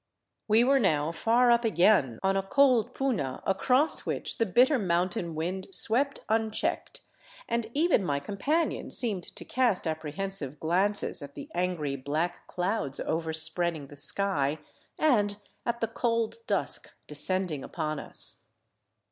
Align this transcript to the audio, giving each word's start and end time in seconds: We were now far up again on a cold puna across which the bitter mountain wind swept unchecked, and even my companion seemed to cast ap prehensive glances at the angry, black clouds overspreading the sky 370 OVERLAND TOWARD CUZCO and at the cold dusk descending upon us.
We 0.47 0.63
were 0.63 0.79
now 0.79 1.11
far 1.11 1.51
up 1.51 1.63
again 1.63 2.17
on 2.23 2.35
a 2.35 2.41
cold 2.41 2.95
puna 2.95 3.43
across 3.45 4.03
which 4.03 4.39
the 4.39 4.47
bitter 4.47 4.79
mountain 4.79 5.35
wind 5.35 5.67
swept 5.69 6.25
unchecked, 6.27 7.01
and 7.47 7.67
even 7.75 8.03
my 8.03 8.19
companion 8.19 8.89
seemed 8.89 9.21
to 9.21 9.45
cast 9.45 9.85
ap 9.85 10.01
prehensive 10.01 10.59
glances 10.59 11.21
at 11.21 11.35
the 11.35 11.51
angry, 11.53 11.95
black 11.97 12.47
clouds 12.47 12.99
overspreading 12.99 13.89
the 13.89 13.95
sky 13.95 14.57
370 14.97 15.03
OVERLAND 15.03 15.37
TOWARD 15.37 15.63
CUZCO 15.65 15.69
and 15.69 15.75
at 15.75 15.81
the 15.81 15.99
cold 15.99 16.37
dusk 16.47 16.89
descending 17.05 17.63
upon 17.63 17.99
us. 17.99 18.37